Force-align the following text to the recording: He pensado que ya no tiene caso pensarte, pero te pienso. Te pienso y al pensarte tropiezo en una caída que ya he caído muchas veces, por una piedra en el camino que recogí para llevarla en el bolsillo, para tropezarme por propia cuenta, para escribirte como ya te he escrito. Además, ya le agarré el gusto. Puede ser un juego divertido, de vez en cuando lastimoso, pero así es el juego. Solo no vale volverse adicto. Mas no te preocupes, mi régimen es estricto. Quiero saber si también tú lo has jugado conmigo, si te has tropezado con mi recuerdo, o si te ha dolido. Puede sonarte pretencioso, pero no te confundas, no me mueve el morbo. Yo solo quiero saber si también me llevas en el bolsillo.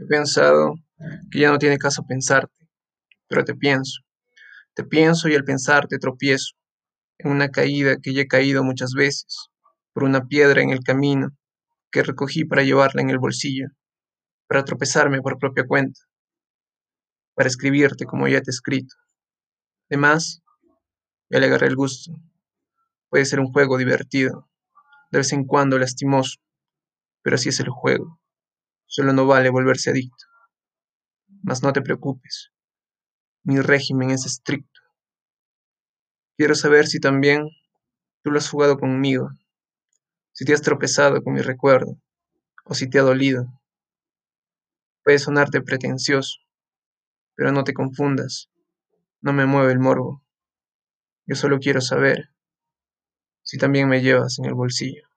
He 0.00 0.06
pensado 0.06 0.76
que 1.30 1.40
ya 1.40 1.50
no 1.50 1.58
tiene 1.58 1.76
caso 1.76 2.06
pensarte, 2.08 2.66
pero 3.28 3.44
te 3.44 3.54
pienso. 3.54 4.00
Te 4.74 4.82
pienso 4.82 5.28
y 5.28 5.34
al 5.34 5.44
pensarte 5.44 5.98
tropiezo 5.98 6.54
en 7.18 7.30
una 7.32 7.50
caída 7.50 7.98
que 8.02 8.14
ya 8.14 8.22
he 8.22 8.26
caído 8.26 8.64
muchas 8.64 8.92
veces, 8.94 9.50
por 9.92 10.04
una 10.04 10.26
piedra 10.26 10.62
en 10.62 10.70
el 10.70 10.80
camino 10.80 11.28
que 11.90 12.02
recogí 12.02 12.46
para 12.46 12.62
llevarla 12.62 13.02
en 13.02 13.10
el 13.10 13.18
bolsillo, 13.18 13.66
para 14.46 14.64
tropezarme 14.64 15.20
por 15.20 15.38
propia 15.38 15.66
cuenta, 15.66 16.00
para 17.34 17.48
escribirte 17.48 18.06
como 18.06 18.26
ya 18.26 18.40
te 18.40 18.50
he 18.50 18.54
escrito. 18.54 18.94
Además, 19.90 20.40
ya 21.28 21.40
le 21.40 21.46
agarré 21.46 21.66
el 21.66 21.76
gusto. 21.76 22.12
Puede 23.10 23.26
ser 23.26 23.40
un 23.40 23.52
juego 23.52 23.76
divertido, 23.76 24.48
de 25.10 25.18
vez 25.18 25.32
en 25.34 25.44
cuando 25.44 25.78
lastimoso, 25.78 26.38
pero 27.22 27.34
así 27.34 27.50
es 27.50 27.60
el 27.60 27.68
juego. 27.68 28.19
Solo 28.92 29.12
no 29.12 29.24
vale 29.24 29.50
volverse 29.50 29.90
adicto. 29.90 30.26
Mas 31.44 31.62
no 31.62 31.72
te 31.72 31.80
preocupes, 31.80 32.50
mi 33.44 33.60
régimen 33.60 34.10
es 34.10 34.26
estricto. 34.26 34.80
Quiero 36.36 36.56
saber 36.56 36.88
si 36.88 36.98
también 36.98 37.48
tú 38.24 38.32
lo 38.32 38.38
has 38.38 38.48
jugado 38.48 38.78
conmigo, 38.78 39.30
si 40.32 40.44
te 40.44 40.54
has 40.54 40.62
tropezado 40.62 41.22
con 41.22 41.34
mi 41.34 41.40
recuerdo, 41.40 41.98
o 42.64 42.74
si 42.74 42.90
te 42.90 42.98
ha 42.98 43.02
dolido. 43.02 43.46
Puede 45.04 45.20
sonarte 45.20 45.62
pretencioso, 45.62 46.40
pero 47.36 47.52
no 47.52 47.62
te 47.62 47.74
confundas, 47.74 48.50
no 49.20 49.32
me 49.32 49.46
mueve 49.46 49.70
el 49.70 49.78
morbo. 49.78 50.24
Yo 51.26 51.36
solo 51.36 51.60
quiero 51.60 51.80
saber 51.80 52.30
si 53.44 53.56
también 53.56 53.88
me 53.88 54.02
llevas 54.02 54.40
en 54.40 54.46
el 54.46 54.54
bolsillo. 54.54 55.09